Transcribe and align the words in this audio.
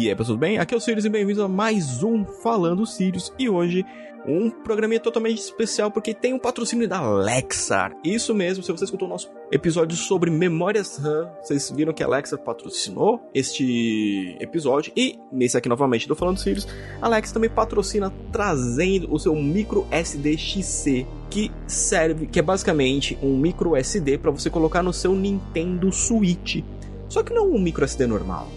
E 0.00 0.08
aí, 0.08 0.16
pessoal, 0.16 0.38
bem? 0.38 0.56
Aqui 0.56 0.72
é 0.72 0.76
o 0.78 0.80
Sirius 0.80 1.04
e 1.04 1.10
bem-vindos 1.10 1.44
a 1.44 1.46
mais 1.46 2.02
um 2.02 2.24
Falando 2.24 2.86
Sirius. 2.86 3.30
E 3.38 3.50
hoje, 3.50 3.84
um 4.26 4.48
programinha 4.48 4.98
totalmente 4.98 5.36
especial 5.36 5.90
porque 5.90 6.14
tem 6.14 6.32
um 6.32 6.38
patrocínio 6.38 6.88
da 6.88 7.06
Lexar. 7.06 7.94
Isso 8.02 8.34
mesmo, 8.34 8.64
se 8.64 8.72
você 8.72 8.84
escutou 8.84 9.06
o 9.06 9.10
nosso 9.10 9.30
episódio 9.52 9.98
sobre 9.98 10.30
memórias 10.30 10.96
RAM, 10.96 11.30
vocês 11.42 11.70
viram 11.70 11.92
que 11.92 12.02
a 12.02 12.08
Lexar 12.08 12.38
patrocinou 12.38 13.20
este 13.34 14.38
episódio. 14.40 14.90
E 14.96 15.18
nesse 15.30 15.58
aqui 15.58 15.68
novamente 15.68 16.08
do 16.08 16.16
Falando 16.16 16.38
Sirius, 16.38 16.66
a 16.98 17.06
Lexar 17.06 17.34
também 17.34 17.50
patrocina 17.50 18.10
trazendo 18.32 19.12
o 19.12 19.18
seu 19.18 19.36
micro 19.36 19.86
SD 19.90 20.38
XC 20.38 21.06
que 21.28 21.52
serve, 21.66 22.26
que 22.26 22.38
é 22.38 22.42
basicamente 22.42 23.18
um 23.22 23.36
micro 23.36 23.76
SD 23.76 24.16
para 24.16 24.30
você 24.30 24.48
colocar 24.48 24.82
no 24.82 24.94
seu 24.94 25.14
Nintendo 25.14 25.92
Switch. 25.92 26.64
Só 27.06 27.22
que 27.22 27.34
não 27.34 27.52
um 27.52 27.60
micro 27.60 27.84
SD 27.84 28.06
normal. 28.06 28.48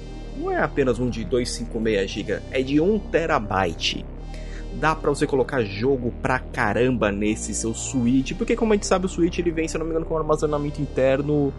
Não 0.43 0.52
é 0.52 0.61
apenas 0.61 0.99
um 0.99 1.09
de 1.09 1.23
256 1.23 2.11
GB, 2.11 2.39
é 2.51 2.61
de 2.61 2.81
1 2.81 2.99
terabyte. 2.99 4.05
Dá 4.73 4.93
para 4.93 5.09
você 5.09 5.25
colocar 5.25 5.63
jogo 5.63 6.13
pra 6.21 6.38
caramba 6.38 7.13
nesse 7.13 7.53
seu 7.53 7.73
Switch, 7.73 8.34
porque 8.34 8.53
como 8.53 8.73
a 8.73 8.75
gente 8.75 8.85
sabe, 8.85 9.05
o 9.05 9.09
Switch 9.09 9.39
ele 9.39 9.51
vem, 9.51 9.70
se 9.70 9.77
não 9.77 9.85
me 9.85 9.91
engano, 9.91 10.05
com 10.05 10.15
um 10.15 10.17
armazenamento 10.17 10.81
interno 10.81 11.53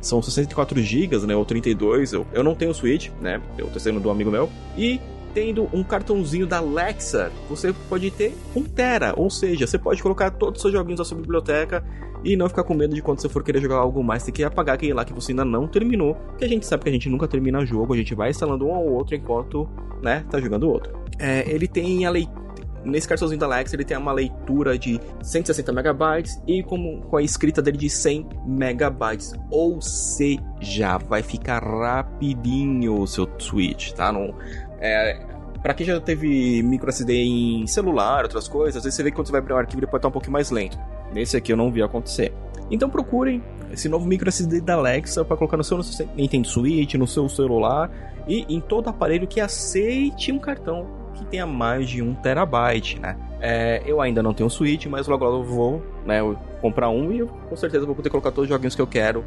são 0.00 0.22
64 0.22 0.80
GB, 0.80 1.26
né, 1.26 1.34
ou 1.34 1.44
32. 1.44 2.12
Eu, 2.12 2.26
eu 2.32 2.44
não 2.44 2.54
tenho 2.54 2.72
Switch, 2.72 3.08
né? 3.20 3.40
Eu 3.56 3.66
tô 3.68 3.80
sendo 3.80 3.98
do 3.98 4.08
amigo 4.08 4.30
meu. 4.30 4.48
E 4.76 5.00
tendo 5.38 5.68
um 5.72 5.84
cartãozinho 5.84 6.48
da 6.48 6.58
Lexar, 6.58 7.30
você 7.48 7.72
pode 7.88 8.10
ter 8.10 8.34
um 8.56 8.64
tera, 8.64 9.14
ou 9.16 9.30
seja, 9.30 9.68
você 9.68 9.78
pode 9.78 10.02
colocar 10.02 10.32
todos 10.32 10.56
os 10.56 10.62
seus 10.62 10.74
joguinhos 10.74 10.98
da 10.98 11.04
sua 11.04 11.16
biblioteca 11.16 11.84
e 12.24 12.36
não 12.36 12.48
ficar 12.48 12.64
com 12.64 12.74
medo 12.74 12.92
de 12.92 13.00
quando 13.00 13.20
você 13.20 13.28
for 13.28 13.44
querer 13.44 13.60
jogar 13.60 13.76
algo 13.76 14.02
mais, 14.02 14.24
ter 14.24 14.32
que 14.32 14.42
apagar 14.42 14.74
aquele 14.74 14.94
lá 14.94 15.04
que 15.04 15.12
você 15.12 15.30
ainda 15.30 15.44
não 15.44 15.68
terminou, 15.68 16.16
que 16.36 16.44
a 16.44 16.48
gente 16.48 16.66
sabe 16.66 16.82
que 16.82 16.88
a 16.88 16.92
gente 16.92 17.08
nunca 17.08 17.28
termina 17.28 17.64
jogo, 17.64 17.94
a 17.94 17.96
gente 17.96 18.16
vai 18.16 18.30
instalando 18.30 18.66
um 18.66 18.74
ao 18.74 18.84
outro 18.84 19.14
enquanto, 19.14 19.68
né, 20.02 20.24
tá 20.28 20.40
jogando 20.40 20.68
outro. 20.68 20.92
É, 21.20 21.48
ele 21.48 21.68
tem 21.68 22.04
a 22.04 22.10
leitura 22.10 22.48
nesse 22.84 23.08
cartãozinho 23.08 23.38
da 23.38 23.46
Lex 23.46 23.72
ele 23.72 23.84
tem 23.84 23.96
uma 23.96 24.12
leitura 24.12 24.78
de 24.78 25.00
160 25.22 25.72
megabytes 25.72 26.40
e 26.46 26.62
com, 26.62 27.00
com 27.02 27.16
a 27.16 27.22
escrita 27.22 27.60
dele 27.60 27.76
de 27.76 27.90
100 27.90 28.28
megabytes. 28.46 29.34
Ou 29.50 29.80
seja, 29.80 30.98
vai 30.98 31.22
ficar 31.22 31.62
rapidinho 31.62 33.00
o 33.00 33.06
seu 33.06 33.28
Switch, 33.38 33.92
tá? 33.92 34.12
Não, 34.12 34.34
é, 34.80 35.20
Pra 35.62 35.74
quem 35.74 35.84
já 35.84 36.00
teve 36.00 36.62
micro 36.62 36.88
SD 36.88 37.12
em 37.14 37.66
celular, 37.66 38.22
outras 38.22 38.46
coisas, 38.46 38.76
às 38.76 38.84
vezes 38.84 38.96
você 38.96 39.02
vê 39.02 39.10
que 39.10 39.16
quando 39.16 39.26
você 39.26 39.32
vai 39.32 39.40
abrir 39.40 39.54
um 39.54 39.56
arquivo 39.56 39.80
ele 39.80 39.86
pode 39.86 39.98
estar 39.98 40.08
um 40.08 40.12
pouquinho 40.12 40.32
mais 40.32 40.50
lento. 40.50 40.78
Nesse 41.12 41.36
aqui 41.36 41.52
eu 41.52 41.56
não 41.56 41.70
vi 41.70 41.82
acontecer. 41.82 42.32
Então 42.70 42.88
procurem 42.88 43.42
esse 43.72 43.88
novo 43.88 44.06
micro 44.06 44.28
SD 44.28 44.60
da 44.60 44.74
Alexa 44.74 45.24
para 45.24 45.36
colocar 45.36 45.56
no 45.56 45.64
seu 45.64 45.80
Nintendo 46.14 46.46
Switch, 46.46 46.94
no 46.94 47.06
seu 47.06 47.28
celular 47.28 47.90
e 48.28 48.44
em 48.48 48.60
todo 48.60 48.88
aparelho 48.88 49.26
que 49.26 49.40
aceite 49.40 50.30
um 50.30 50.38
cartão 50.38 50.86
que 51.14 51.24
tenha 51.24 51.46
mais 51.46 51.88
de 51.88 52.02
um 52.02 52.14
terabyte, 52.14 53.00
né? 53.00 53.16
É, 53.40 53.82
eu 53.84 54.00
ainda 54.00 54.22
não 54.22 54.32
tenho 54.32 54.46
um 54.46 54.50
Switch, 54.50 54.86
mas 54.86 55.08
logo 55.08 55.24
logo 55.24 55.38
eu 55.38 55.44
vou 55.44 55.82
né, 56.04 56.20
comprar 56.60 56.88
um 56.88 57.10
e 57.10 57.18
eu, 57.18 57.26
com 57.26 57.56
certeza 57.56 57.84
vou 57.84 57.94
poder 57.94 58.10
colocar 58.10 58.30
todos 58.30 58.44
os 58.44 58.48
joguinhos 58.48 58.76
que 58.76 58.82
eu 58.82 58.86
quero 58.86 59.24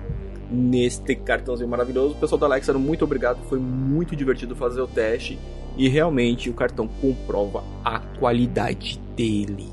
neste 0.52 1.16
cartãozinho 1.16 1.70
maravilhoso. 1.70 2.14
O 2.14 2.18
pessoal 2.18 2.40
da 2.40 2.46
Alexa, 2.48 2.74
muito 2.74 3.06
obrigado, 3.06 3.40
foi 3.48 3.60
muito 3.60 4.16
divertido 4.16 4.56
fazer 4.56 4.82
o 4.82 4.88
teste 4.88 5.40
e 5.78 5.88
realmente 5.88 6.50
o 6.50 6.54
cartão 6.54 6.88
comprova 6.88 7.64
a 7.84 8.00
qualidade 8.00 9.00
dele. 9.16 9.70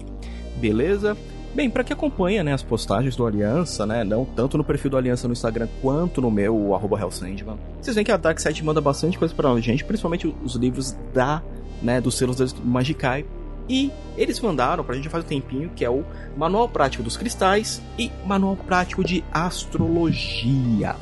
Beleza? 0.56 1.16
Bem, 1.54 1.68
para 1.68 1.82
que 1.82 1.92
acompanha 1.92 2.44
né, 2.44 2.52
as 2.52 2.62
postagens 2.62 3.16
do 3.16 3.26
Aliança, 3.26 3.86
né, 3.86 4.04
não 4.04 4.24
tanto 4.24 4.56
no 4.56 4.62
perfil 4.62 4.90
do 4.90 4.96
Aliança 4.96 5.26
no 5.26 5.32
Instagram 5.32 5.66
quanto 5.80 6.20
no 6.20 6.30
meu, 6.30 6.54
o 6.54 6.74
arroba 6.74 6.98
vocês 6.98 7.94
veem 7.94 8.04
que 8.04 8.12
a 8.12 8.16
Dark 8.16 8.38
Side 8.38 8.62
manda 8.62 8.80
bastante 8.80 9.18
coisa 9.18 9.34
pra 9.34 9.58
gente, 9.60 9.84
principalmente 9.84 10.32
os 10.44 10.54
livros 10.54 10.96
da, 11.12 11.42
né, 11.82 12.00
dos 12.00 12.16
selos 12.16 12.36
da 12.36 12.46
Magikai, 12.62 13.24
e 13.68 13.92
eles 14.16 14.40
mandaram 14.40 14.82
pra 14.82 14.94
gente 14.94 15.08
faz 15.08 15.24
um 15.24 15.28
tempinho, 15.28 15.70
que 15.74 15.84
é 15.84 15.90
o 15.90 16.04
Manual 16.36 16.68
Prático 16.68 17.02
dos 17.02 17.16
Cristais 17.16 17.82
e 17.98 18.10
Manual 18.24 18.56
Prático 18.56 19.04
de 19.04 19.22
Astrologia. 19.32 20.96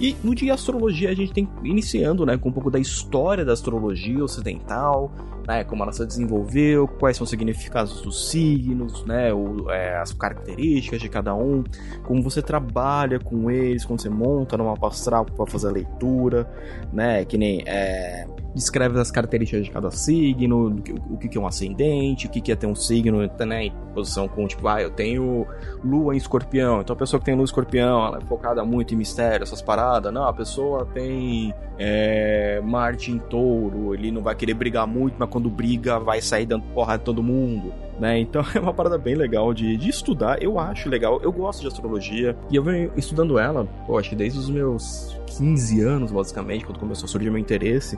E 0.00 0.16
no 0.24 0.34
dia 0.34 0.54
astrologia 0.54 1.10
a 1.10 1.14
gente 1.14 1.32
tem 1.32 1.48
iniciando, 1.62 2.26
né, 2.26 2.36
com 2.36 2.48
um 2.48 2.52
pouco 2.52 2.70
da 2.72 2.78
história 2.80 3.44
da 3.44 3.52
astrologia 3.52 4.24
ocidental, 4.24 5.12
né, 5.46 5.62
como 5.62 5.84
ela 5.84 5.92
se 5.92 6.04
desenvolveu, 6.04 6.88
quais 6.88 7.16
são 7.16 7.22
os 7.22 7.30
significados 7.30 8.00
dos 8.00 8.28
signos, 8.28 9.04
né, 9.04 9.28
é, 9.70 9.96
as 9.98 10.12
características 10.12 11.00
de 11.00 11.08
cada 11.08 11.34
um, 11.36 11.62
como 12.04 12.20
você 12.20 12.42
trabalha 12.42 13.20
com 13.20 13.48
eles, 13.48 13.84
quando 13.84 14.00
você 14.00 14.08
monta 14.08 14.56
numa 14.56 14.74
astral 14.88 15.24
para 15.24 15.46
fazer 15.46 15.68
a 15.68 15.70
leitura, 15.70 16.50
né, 16.92 17.24
que 17.24 17.38
nem 17.38 17.62
é, 17.64 18.26
descreve 18.54 18.98
as 18.98 19.10
características 19.10 19.64
de 19.64 19.70
cada 19.70 19.90
signo, 19.90 20.76
o 21.10 21.16
que 21.16 21.36
é 21.36 21.40
um 21.40 21.46
ascendente, 21.46 22.26
o 22.26 22.30
que 22.30 22.52
é 22.52 22.56
ter 22.56 22.66
um 22.66 22.74
signo 22.74 23.18
né, 23.46 23.64
em 23.64 23.72
posição 23.94 24.28
com, 24.28 24.46
tipo, 24.46 24.66
ah, 24.68 24.80
eu 24.80 24.90
tenho 24.90 25.46
lua 25.82 26.14
em 26.14 26.16
escorpião, 26.16 26.80
então 26.80 26.94
a 26.94 26.98
pessoa 26.98 27.18
que 27.18 27.26
tem 27.26 27.34
lua 27.34 27.42
em 27.42 27.44
escorpião, 27.44 28.06
ela 28.06 28.18
é 28.18 28.20
focada 28.22 28.64
muito 28.64 28.94
em 28.94 28.96
mistério, 28.96 29.42
essas 29.42 29.62
paradas, 29.62 30.12
não, 30.12 30.24
a 30.24 30.32
pessoa 30.32 30.86
tem 30.86 31.54
é, 31.78 32.60
Marte 32.62 33.10
em 33.10 33.18
touro, 33.18 33.94
ele 33.94 34.10
não 34.10 34.22
vai 34.22 34.34
querer 34.34 34.54
brigar 34.54 34.86
muito, 34.86 35.16
mas 35.18 35.28
quando 35.28 35.48
briga 35.48 35.98
vai 35.98 36.20
sair 36.20 36.46
dando 36.46 36.64
porra 36.74 36.98
de 36.98 37.04
todo 37.04 37.22
mundo, 37.22 37.72
né, 38.02 38.18
então 38.18 38.44
é 38.52 38.58
uma 38.58 38.74
parada 38.74 38.98
bem 38.98 39.14
legal 39.14 39.54
de, 39.54 39.76
de 39.76 39.88
estudar, 39.88 40.42
eu 40.42 40.58
acho 40.58 40.88
legal, 40.88 41.20
eu 41.22 41.30
gosto 41.30 41.60
de 41.60 41.68
astrologia, 41.68 42.36
e 42.50 42.56
eu 42.56 42.62
venho 42.64 42.90
estudando 42.96 43.38
ela, 43.38 43.64
pô, 43.86 43.96
acho 43.96 44.10
que 44.10 44.16
desde 44.16 44.40
os 44.40 44.50
meus 44.50 45.16
15 45.38 45.80
anos, 45.82 46.10
basicamente, 46.10 46.64
quando 46.64 46.80
começou 46.80 47.04
a 47.06 47.08
surgir 47.08 47.30
meu 47.30 47.38
interesse. 47.38 47.96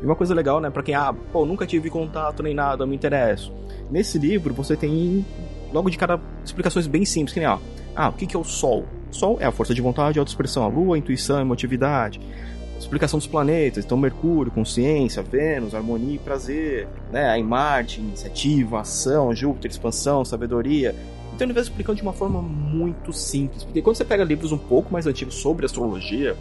E 0.00 0.04
uma 0.04 0.14
coisa 0.14 0.34
legal, 0.34 0.60
né, 0.60 0.68
para 0.68 0.82
quem, 0.82 0.94
ah, 0.94 1.14
pô, 1.32 1.46
nunca 1.46 1.66
tive 1.66 1.88
contato 1.88 2.42
nem 2.42 2.54
nada, 2.54 2.84
eu 2.84 2.86
me 2.86 2.94
interesso. 2.94 3.50
Nesse 3.90 4.18
livro 4.18 4.52
você 4.52 4.76
tem, 4.76 5.24
logo 5.72 5.88
de 5.88 5.96
cara, 5.96 6.20
explicações 6.44 6.86
bem 6.86 7.06
simples, 7.06 7.32
que 7.32 7.40
nem, 7.40 7.48
ó, 7.48 7.58
ah, 7.94 8.10
o 8.10 8.12
que, 8.12 8.26
que 8.26 8.36
é 8.36 8.38
o 8.38 8.44
Sol? 8.44 8.84
Sol 9.10 9.38
é 9.40 9.46
a 9.46 9.52
força 9.52 9.72
de 9.72 9.80
vontade 9.80 10.18
e 10.18 10.20
autoexpressão, 10.20 10.64
a 10.64 10.68
Lua, 10.68 10.96
a 10.96 10.98
intuição, 10.98 11.38
a 11.38 11.40
emotividade. 11.40 12.20
Explicação 12.78 13.18
dos 13.18 13.26
planetas, 13.26 13.84
então 13.84 13.96
Mercúrio, 13.96 14.52
consciência, 14.52 15.22
Vênus, 15.22 15.74
harmonia 15.74 16.16
e 16.16 16.18
prazer, 16.18 16.86
né? 17.10 17.30
Aí 17.30 17.42
Marte, 17.42 18.00
iniciativa, 18.00 18.80
ação, 18.80 19.34
Júpiter, 19.34 19.70
expansão, 19.70 20.24
sabedoria. 20.24 20.94
Então 21.34 21.46
ele 21.46 21.52
vai 21.52 21.62
explicando 21.62 21.96
de 21.96 22.02
uma 22.02 22.12
forma 22.12 22.40
muito 22.40 23.12
simples, 23.12 23.64
porque 23.64 23.82
quando 23.82 23.96
você 23.96 24.04
pega 24.04 24.24
livros 24.24 24.52
um 24.52 24.58
pouco 24.58 24.92
mais 24.92 25.06
antigos 25.06 25.34
sobre 25.34 25.66
astrologia, 25.66 26.36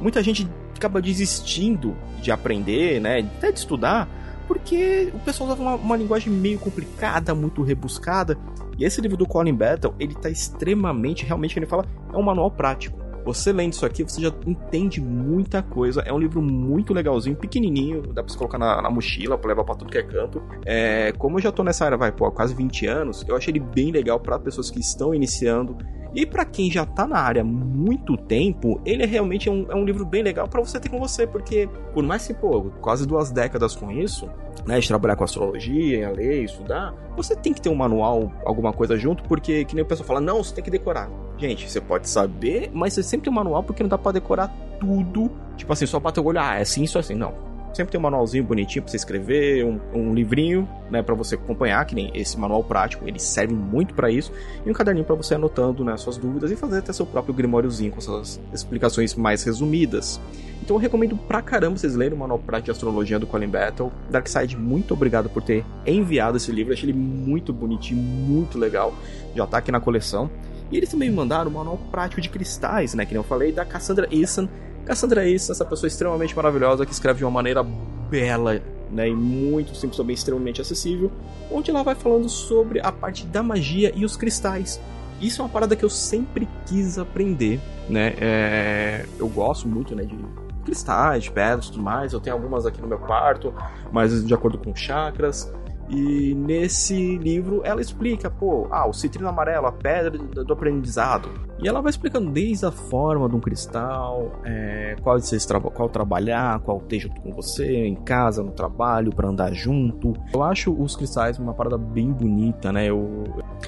muita 0.00 0.22
gente 0.22 0.48
acaba 0.76 1.00
desistindo 1.00 1.96
de 2.20 2.30
aprender, 2.30 3.00
né, 3.00 3.20
até 3.20 3.52
de 3.52 3.58
estudar, 3.58 4.08
porque 4.46 5.10
o 5.14 5.18
pessoal 5.20 5.48
usava 5.48 5.62
uma, 5.62 5.74
uma, 5.76 5.96
linguagem 5.96 6.32
meio 6.32 6.58
complicada, 6.58 7.34
muito 7.34 7.62
rebuscada. 7.62 8.36
E 8.76 8.84
esse 8.84 9.00
livro 9.00 9.16
do 9.16 9.26
Colin 9.26 9.54
Battle, 9.54 9.94
ele 9.98 10.14
tá 10.14 10.28
extremamente, 10.28 11.24
realmente, 11.24 11.58
ele 11.58 11.66
fala, 11.66 11.86
é 12.12 12.16
um 12.16 12.22
manual 12.22 12.50
prático. 12.50 13.03
Você 13.24 13.52
lendo 13.52 13.72
isso 13.72 13.86
aqui, 13.86 14.02
você 14.02 14.20
já 14.20 14.32
entende 14.46 15.00
muita 15.00 15.62
coisa. 15.62 16.02
É 16.02 16.12
um 16.12 16.18
livro 16.18 16.42
muito 16.42 16.92
legalzinho, 16.92 17.36
pequenininho, 17.36 18.02
dá 18.02 18.22
pra 18.22 18.30
você 18.32 18.36
colocar 18.36 18.58
na, 18.58 18.82
na 18.82 18.90
mochila, 18.90 19.38
pra 19.38 19.48
levar 19.48 19.64
pra 19.64 19.74
tudo 19.74 19.90
que 19.90 19.98
é 19.98 20.02
canto. 20.02 20.42
É, 20.66 21.12
como 21.12 21.38
eu 21.38 21.42
já 21.42 21.50
tô 21.50 21.64
nessa 21.64 21.84
área, 21.86 21.96
vai, 21.96 22.12
pô, 22.12 22.26
há 22.26 22.32
quase 22.32 22.54
20 22.54 22.86
anos, 22.86 23.24
eu 23.26 23.34
achei 23.34 23.50
ele 23.52 23.60
bem 23.60 23.90
legal 23.90 24.20
para 24.20 24.38
pessoas 24.38 24.70
que 24.70 24.78
estão 24.78 25.14
iniciando. 25.14 25.76
E 26.14 26.24
para 26.24 26.44
quem 26.44 26.70
já 26.70 26.86
tá 26.86 27.06
na 27.06 27.18
área 27.18 27.42
há 27.42 27.44
muito 27.44 28.16
tempo, 28.16 28.80
ele 28.84 29.02
é 29.02 29.06
realmente 29.06 29.50
um, 29.50 29.66
é 29.68 29.74
um 29.74 29.84
livro 29.84 30.06
bem 30.06 30.22
legal 30.22 30.46
para 30.46 30.60
você 30.60 30.78
ter 30.78 30.88
com 30.88 30.98
você, 30.98 31.26
porque 31.26 31.68
por 31.92 32.04
mais 32.04 32.26
que, 32.26 32.32
pô, 32.32 32.70
quase 32.80 33.04
duas 33.04 33.32
décadas 33.32 33.74
com 33.74 33.90
isso, 33.90 34.30
né, 34.64 34.78
de 34.78 34.86
trabalhar 34.86 35.16
com 35.16 35.24
astrologia, 35.24 36.10
ler, 36.10 36.44
estudar, 36.44 36.94
você 37.16 37.34
tem 37.34 37.52
que 37.52 37.60
ter 37.60 37.68
um 37.68 37.74
manual, 37.74 38.32
alguma 38.44 38.72
coisa 38.72 38.96
junto, 38.96 39.24
porque 39.24 39.64
que 39.64 39.74
nem 39.74 39.82
o 39.82 39.86
pessoal 39.86 40.06
fala, 40.06 40.20
não, 40.20 40.42
você 40.42 40.54
tem 40.54 40.62
que 40.62 40.70
decorar. 40.70 41.10
Gente, 41.36 41.68
você 41.68 41.80
pode 41.80 42.08
saber, 42.08 42.70
mas 42.72 42.94
você 42.94 43.02
sempre 43.02 43.24
tem 43.24 43.32
um 43.32 43.36
manual 43.36 43.64
porque 43.64 43.82
não 43.82 43.90
dá 43.90 43.98
para 43.98 44.12
decorar 44.12 44.54
tudo, 44.78 45.32
tipo 45.56 45.72
assim, 45.72 45.84
só 45.84 45.98
bater 45.98 46.20
o 46.20 46.24
olho, 46.24 46.38
ah, 46.38 46.58
é 46.58 46.62
assim, 46.62 46.84
isso 46.84 46.96
é 46.96 47.00
assim, 47.00 47.14
não 47.14 47.53
Sempre 47.74 47.90
tem 47.90 47.98
um 47.98 48.02
manualzinho 48.02 48.44
bonitinho 48.44 48.84
para 48.84 48.92
você 48.92 48.96
escrever, 48.96 49.64
um, 49.64 49.80
um 49.92 50.14
livrinho, 50.14 50.68
né, 50.88 51.02
para 51.02 51.12
você 51.12 51.34
acompanhar, 51.34 51.84
que 51.84 51.92
nem 51.92 52.08
esse 52.14 52.38
manual 52.38 52.62
prático, 52.62 53.08
ele 53.08 53.18
serve 53.18 53.52
muito 53.52 53.94
para 53.94 54.08
isso, 54.08 54.32
e 54.64 54.70
um 54.70 54.72
caderninho 54.72 55.04
para 55.04 55.16
você 55.16 55.34
anotando, 55.34 55.84
né, 55.84 55.96
suas 55.96 56.16
dúvidas 56.16 56.52
e 56.52 56.56
fazer 56.56 56.78
até 56.78 56.92
seu 56.92 57.04
próprio 57.04 57.34
grimóriozinho 57.34 57.90
com 57.90 58.00
suas 58.00 58.40
explicações 58.52 59.16
mais 59.16 59.42
resumidas. 59.42 60.20
Então 60.62 60.76
eu 60.76 60.80
recomendo 60.80 61.16
pra 61.16 61.42
caramba 61.42 61.76
vocês 61.76 61.96
lerem 61.96 62.14
o 62.14 62.20
Manual 62.20 62.38
Prático 62.38 62.66
de 62.66 62.70
Astrologia 62.70 63.18
do 63.18 63.26
Colin 63.26 63.48
Battle. 63.48 63.92
Darkseid, 64.08 64.56
muito 64.56 64.94
obrigado 64.94 65.28
por 65.28 65.42
ter 65.42 65.64
enviado 65.84 66.36
esse 66.36 66.52
livro, 66.52 66.72
achei 66.72 66.88
ele 66.88 66.96
muito 66.96 67.52
bonitinho, 67.52 68.00
muito 68.00 68.56
legal, 68.56 68.94
já 69.34 69.46
tá 69.48 69.58
aqui 69.58 69.72
na 69.72 69.80
coleção. 69.80 70.30
E 70.70 70.76
eles 70.76 70.88
também 70.88 71.10
me 71.10 71.16
mandaram 71.16 71.50
o 71.50 71.54
Manual 71.54 71.78
Prático 71.90 72.20
de 72.20 72.28
Cristais, 72.28 72.94
né, 72.94 73.04
que 73.04 73.12
nem 73.12 73.20
eu 73.20 73.24
falei, 73.24 73.50
da 73.50 73.64
Cassandra 73.64 74.08
Eason, 74.12 74.48
Cassandra 74.84 75.28
Ace, 75.28 75.50
essa 75.50 75.64
pessoa 75.64 75.88
extremamente 75.88 76.34
maravilhosa 76.36 76.84
que 76.84 76.92
escreve 76.92 77.18
de 77.18 77.24
uma 77.24 77.30
maneira 77.30 77.62
bela 77.62 78.60
né, 78.90 79.08
e 79.08 79.14
muito 79.14 79.74
simples, 79.74 79.96
também 79.96 80.14
extremamente 80.14 80.60
acessível, 80.60 81.10
onde 81.50 81.70
ela 81.70 81.82
vai 81.82 81.94
falando 81.94 82.28
sobre 82.28 82.80
a 82.80 82.92
parte 82.92 83.26
da 83.26 83.42
magia 83.42 83.92
e 83.94 84.04
os 84.04 84.16
cristais. 84.16 84.80
Isso 85.20 85.40
é 85.40 85.44
uma 85.44 85.50
parada 85.50 85.74
que 85.74 85.84
eu 85.84 85.90
sempre 85.90 86.48
quis 86.66 86.98
aprender, 86.98 87.60
né? 87.88 88.14
É... 88.20 89.06
eu 89.18 89.28
gosto 89.28 89.66
muito, 89.66 89.94
né, 89.94 90.04
de 90.04 90.16
cristais, 90.64 91.28
pedras 91.28 91.68
tudo 91.68 91.82
mais. 91.82 92.12
Eu 92.12 92.20
tenho 92.20 92.34
algumas 92.34 92.66
aqui 92.66 92.80
no 92.80 92.88
meu 92.88 92.98
quarto, 92.98 93.54
mas 93.92 94.24
de 94.24 94.34
acordo 94.34 94.58
com 94.58 94.74
chakras. 94.74 95.52
E 95.88 96.34
nesse 96.34 97.16
livro 97.18 97.60
ela 97.64 97.80
explica, 97.80 98.30
pô, 98.30 98.66
ah, 98.70 98.88
o 98.88 98.92
citrino 98.92 99.28
amarelo, 99.28 99.66
a 99.66 99.72
pedra 99.72 100.10
do 100.18 100.52
aprendizado. 100.52 101.28
E 101.62 101.68
ela 101.68 101.80
vai 101.80 101.90
explicando 101.90 102.30
desde 102.30 102.66
a 102.66 102.70
forma 102.70 103.28
de 103.28 103.36
um 103.36 103.40
cristal, 103.40 104.40
é, 104.44 104.96
qual, 105.02 105.18
tra 105.18 105.60
qual 105.60 105.88
trabalhar, 105.88 106.60
qual 106.60 106.80
ter 106.80 107.00
junto 107.00 107.20
com 107.20 107.32
você, 107.32 107.86
em 107.86 107.94
casa, 107.94 108.42
no 108.42 108.52
trabalho, 108.52 109.14
para 109.14 109.28
andar 109.28 109.52
junto. 109.52 110.14
Eu 110.32 110.42
acho 110.42 110.72
os 110.72 110.96
cristais 110.96 111.38
uma 111.38 111.54
parada 111.54 111.78
bem 111.78 112.10
bonita, 112.12 112.72
né? 112.72 112.86
Eu, 112.86 113.24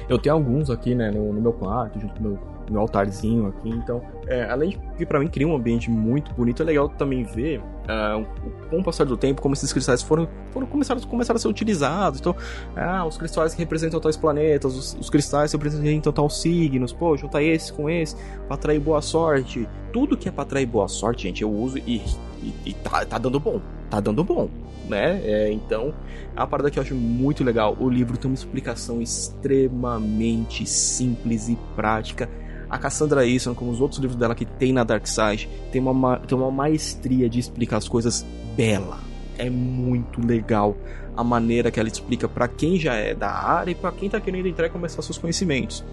eu 0.09 0.19
tenho 0.19 0.35
alguns 0.35 0.71
aqui, 0.71 0.95
né, 0.95 1.11
no, 1.11 1.33
no 1.33 1.41
meu 1.41 1.53
quarto, 1.53 2.01
junto 2.01 2.15
com 2.15 2.23
meu 2.23 2.39
meu 2.73 2.81
altarzinho 2.81 3.47
aqui. 3.49 3.69
Então, 3.69 4.03
é, 4.27 4.45
além 4.45 4.71
de 4.71 4.79
que 4.99 5.07
para 5.07 5.19
mim 5.19 5.29
cria 5.29 5.47
um 5.47 5.55
ambiente 5.55 5.91
muito 5.91 6.33
bonito, 6.33 6.63
é 6.63 6.67
legal 6.67 6.89
também 6.89 7.25
ver 7.25 7.59
uh, 7.61 8.27
com 8.69 8.79
o 8.81 8.85
passar 8.85 9.05
do 9.05 9.17
tempo 9.17 9.41
como 9.41 9.55
esses 9.55 9.73
cristais 9.73 10.03
foram, 10.03 10.29
foram 10.53 10.67
começaram, 10.67 11.01
começaram 11.03 11.37
a 11.37 11.41
ser 11.41 11.49
utilizados. 11.49 12.21
Então, 12.21 12.35
ah, 12.75 13.05
os 13.07 13.17
cristais 13.17 13.55
que 13.55 13.61
representam 13.61 14.01
tais 14.01 14.17
planetas, 14.17 14.75
os, 14.75 14.97
os 15.01 15.11
cristais 15.11 15.51
que 15.51 15.57
representam 15.57 16.13
tais 16.13 16.35
signos, 16.35 16.93
pô, 16.93 17.17
juntar 17.17 17.43
esse 17.43 17.73
com 17.73 17.89
esse 17.89 18.17
para 18.47 18.55
atrair 18.55 18.81
boa 18.81 19.01
sorte. 19.01 19.69
Tudo 19.93 20.17
que 20.17 20.29
é 20.29 20.33
para 20.33 20.43
atrair 20.43 20.67
boa 20.67 20.89
sorte, 20.89 21.25
gente, 21.25 21.43
eu 21.43 21.51
uso 21.51 21.79
e, 21.79 22.03
e, 22.43 22.55
e 22.67 22.73
tá, 22.75 23.05
tá 23.05 23.19
dando 23.19 23.41
bom. 23.41 23.61
Tá 23.89 24.01
dando 24.01 24.25
bom 24.25 24.49
né? 24.89 25.21
É, 25.25 25.53
então, 25.53 25.93
uma 26.35 26.47
parada 26.47 26.71
que 26.71 26.79
eu 26.79 26.83
acho 26.83 26.95
muito 26.95 27.45
legal. 27.45 27.77
O 27.79 27.89
livro 27.89 28.17
tem 28.17 28.31
uma 28.31 28.35
explicação 28.35 29.03
extremamente 29.03 30.67
simples 30.67 31.49
e 31.49 31.59
prática 31.75 32.29
a 32.69 32.79
Cassandra 32.79 33.27
Easton, 33.27 33.55
como 33.55 33.71
os 33.71 33.81
outros 33.81 34.01
livros 34.01 34.19
dela 34.19 34.35
que 34.35 34.45
tem 34.45 34.73
na 34.73 34.85
Dark 34.85 35.07
Side, 35.07 35.49
tem 35.71 35.81
uma, 35.81 36.19
tem 36.19 36.37
uma 36.37 36.51
maestria 36.51 37.29
de 37.29 37.39
explicar 37.39 37.77
as 37.77 37.89
coisas 37.89 38.27
bela. 38.57 38.99
É 39.39 39.49
muito 39.51 40.25
legal 40.25 40.77
a 41.17 41.25
maneira 41.25 41.71
que 41.71 41.79
ela 41.79 41.89
explica 41.89 42.29
para 42.29 42.49
quem 42.49 42.79
já 42.79 42.95
é 42.95 43.15
da 43.15 43.31
área 43.31 43.71
e 43.71 43.75
para 43.75 43.93
quem 43.93 44.09
tá 44.09 44.21
querendo 44.21 44.47
entrar 44.47 44.67
e 44.67 44.71
começar 44.71 45.03
seus 45.03 45.19
conhecimentos. 45.19 45.85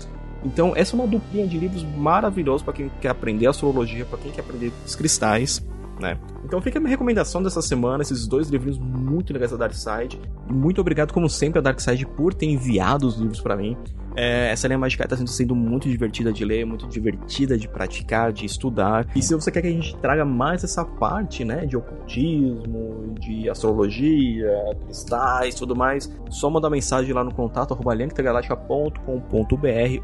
Então, 0.43 0.73
essa 0.75 0.95
é 0.95 0.99
uma 0.99 1.07
duplinha 1.07 1.47
de 1.47 1.57
livros 1.57 1.83
maravilhosos 1.97 2.61
para 2.61 2.73
quem 2.73 2.91
quer 2.99 3.09
aprender 3.09 3.47
astrologia, 3.47 4.05
para 4.05 4.19
quem 4.19 4.31
quer 4.31 4.41
aprender 4.41 4.73
os 4.85 4.95
cristais, 4.95 5.65
né? 5.99 6.17
Então 6.43 6.61
fica 6.61 6.79
a 6.79 6.81
minha 6.81 6.89
recomendação 6.89 7.41
dessa 7.41 7.61
semana, 7.61 8.01
esses 8.01 8.27
dois 8.27 8.49
livrinhos 8.49 8.77
muito 8.77 9.31
legais 9.31 9.51
da 9.51 9.57
Dark 9.57 9.73
Side. 9.73 10.19
Muito 10.49 10.81
obrigado, 10.81 11.13
como 11.13 11.29
sempre, 11.29 11.59
a 11.59 11.61
Dark 11.61 11.79
Side 11.79 12.05
por 12.05 12.33
ter 12.33 12.47
enviado 12.47 13.07
os 13.07 13.15
livros 13.15 13.39
para 13.39 13.55
mim. 13.55 13.77
É, 14.15 14.51
essa 14.51 14.67
linha 14.67 14.77
mágica 14.77 15.03
está 15.03 15.17
sendo 15.25 15.55
muito 15.55 15.89
divertida 15.89 16.31
de 16.31 16.45
ler, 16.45 16.65
muito 16.65 16.87
divertida 16.87 17.57
de 17.57 17.67
praticar, 17.67 18.31
de 18.31 18.45
estudar. 18.45 19.07
E 19.15 19.21
se 19.21 19.33
você 19.33 19.51
quer 19.51 19.61
que 19.61 19.67
a 19.67 19.71
gente 19.71 19.95
traga 19.97 20.23
mais 20.23 20.63
essa 20.63 20.85
parte, 20.85 21.43
né, 21.43 21.65
de 21.65 21.75
ocultismo, 21.75 23.15
de 23.19 23.49
astrologia, 23.49 24.51
cristais, 24.85 25.55
tudo 25.55 25.75
mais, 25.75 26.11
só 26.29 26.49
manda 26.49 26.69
mensagem 26.69 27.13
lá 27.13 27.23
no 27.23 27.33
contato 27.33 27.73
arroba 27.73 27.93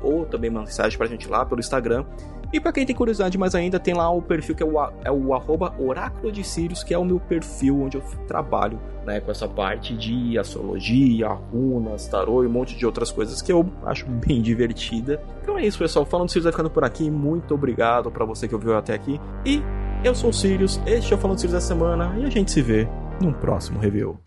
ou 0.02 0.26
também 0.26 0.50
mensagem 0.50 0.98
pra 0.98 1.08
gente 1.08 1.28
lá 1.28 1.46
pelo 1.46 1.60
Instagram. 1.60 2.06
E 2.52 2.60
para 2.60 2.72
quem 2.72 2.86
tem 2.86 2.96
curiosidade 2.96 3.38
mais 3.38 3.54
ainda, 3.54 3.80
tem 3.80 3.94
lá 3.94 4.10
o 4.10 4.22
perfil 4.24 4.56
que 4.56 4.64
é 4.64 4.66
o, 4.66 4.80
é 5.04 5.12
o 5.12 5.36
arroba 5.36 5.76
Oráculo 5.80 6.32
de 6.32 6.44
Sirius, 6.44 6.84
que 6.84 6.94
é 6.94 6.98
o 6.98 7.06
meu 7.06 7.20
perfil 7.20 7.84
onde 7.84 7.98
eu 7.98 8.02
trabalho 8.28 8.80
né, 9.06 9.20
com 9.20 9.32
essa 9.32 9.48
parte 9.48 9.96
de 9.96 10.38
astrologia, 10.38 11.30
runas, 11.30 12.08
tarô 12.08 12.44
e 12.44 12.48
um 12.48 12.52
monte 12.52 12.76
de 12.76 12.86
outras 12.86 13.12
coisas 13.12 13.42
que 13.42 13.52
eu 13.52 13.68
acho 14.00 14.07
bem 14.07 14.42
divertida. 14.42 15.22
Então 15.42 15.57
é 15.57 15.66
isso, 15.66 15.78
pessoal. 15.78 16.06
Falando 16.06 16.30
Sirius 16.30 16.46
vai 16.46 16.54
ficando 16.54 16.69
por 16.69 16.84
aqui. 16.84 17.10
Muito 17.10 17.54
obrigado 17.54 18.12
para 18.12 18.25
você 18.25 18.48
que 18.48 18.56
ouviu 18.56 18.75
até 18.78 18.94
aqui. 18.94 19.19
E 19.46 19.62
eu 20.04 20.16
sou 20.16 20.30
o 20.30 20.34
Sirius, 20.34 20.80
este 20.86 21.13
é 21.13 21.16
o 21.16 21.19
Falando 21.19 21.38
Sirius 21.38 21.54
da 21.54 21.62
semana 21.62 22.16
e 22.18 22.25
a 22.25 22.30
gente 22.30 22.51
se 22.51 22.62
vê 22.62 22.88
num 23.22 23.34
próximo 23.34 23.80
review. 23.80 24.18